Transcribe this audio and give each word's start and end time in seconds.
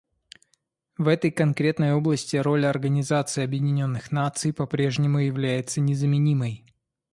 В 0.97 1.07
этой 1.07 1.29
конкретной 1.29 1.93
области 1.93 2.35
роль 2.35 2.65
Организации 2.65 3.43
Объединенных 3.43 4.11
Наций 4.11 4.51
по-прежнему 4.51 5.19
является 5.19 5.79
незаменимой. 5.79 6.65